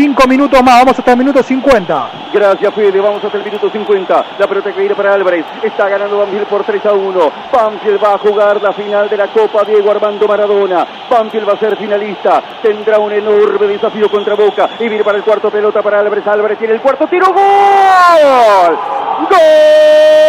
[0.00, 2.10] cinco minutos más, vamos hasta el minuto 50.
[2.32, 3.00] Gracias, Fede.
[3.00, 4.24] Vamos hasta el minuto 50.
[4.38, 5.44] La pelota que viene para Álvarez.
[5.62, 7.32] Está ganando Banfield por 3 a 1.
[7.52, 10.86] Banfield va a jugar la final de la Copa Diego Armando Maradona.
[11.10, 12.42] Banfield va a ser finalista.
[12.62, 14.70] Tendrá un enorme desafío contra Boca.
[14.78, 16.26] Y viene para el cuarto pelota para Álvarez.
[16.26, 17.26] Álvarez tiene el cuarto tiro.
[17.26, 18.78] ¡Gol!
[19.28, 20.19] ¡Gol!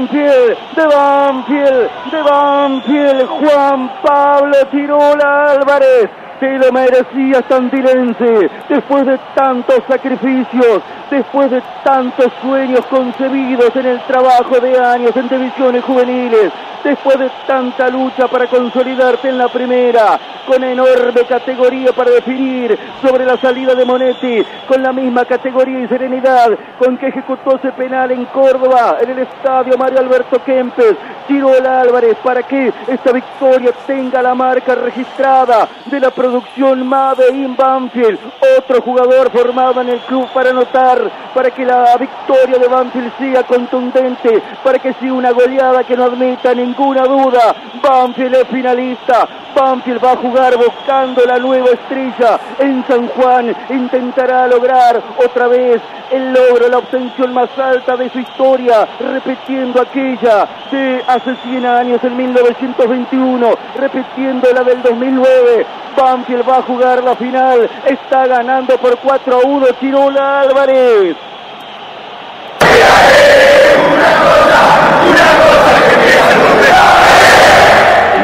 [0.00, 6.29] Banfield, de Banfield, de Banfield, Juan Pablo Tirola Álvarez.
[6.40, 14.00] Te lo merecías Tandilense, después de tantos sacrificios, después de tantos sueños concebidos en el
[14.06, 16.50] trabajo de años en divisiones juveniles,
[16.82, 23.26] después de tanta lucha para consolidarte en la primera, con enorme categoría para definir sobre
[23.26, 26.48] la salida de Monetti, con la misma categoría y serenidad
[26.78, 30.96] con que ejecutó ese penal en Córdoba, en el estadio Mario Alberto Kempes,
[31.30, 37.56] el Álvarez, para que esta victoria tenga la marca registrada de la producción Made in
[37.56, 38.18] Banfield,
[38.58, 40.98] otro jugador formado en el club para anotar,
[41.32, 46.04] para que la victoria de Banfield sea contundente, para que sea una goleada que no
[46.04, 47.54] admita ninguna duda.
[47.80, 53.54] Banfield es finalista, Banfield va a jugar buscando la nueva estrella en San Juan.
[53.68, 60.48] Intentará lograr otra vez el logro, la obtención más alta de su historia, repitiendo aquella
[60.70, 65.66] de hace 100 años, en 1921, repitiendo la del 2009.
[65.96, 71.16] Banfield va a jugar la final, está ganando por 4 a 1 Chirola Álvarez.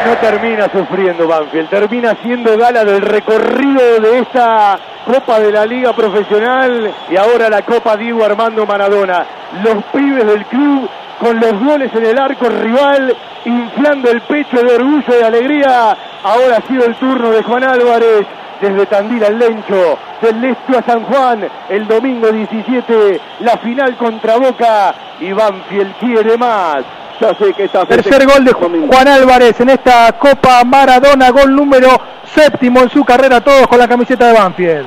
[0.07, 5.93] no termina sufriendo Banfield, termina siendo gala del recorrido de esta Copa de la Liga
[5.93, 9.25] Profesional y ahora la Copa Diego Armando Maradona.
[9.63, 10.89] Los pibes del club
[11.21, 15.97] con los goles en el arco rival, inflando el pecho de orgullo y alegría.
[16.21, 18.27] Ahora ha sido el turno de Juan Álvarez
[18.59, 24.35] desde Tandil al Lencho, del Este a San Juan, el domingo 17, la final contra
[24.35, 26.83] Boca y Banfield quiere más.
[27.87, 31.99] Tercer gol de Juan Álvarez en esta Copa Maradona, gol número
[32.33, 34.85] séptimo en su carrera, todos con la camiseta de Banfield.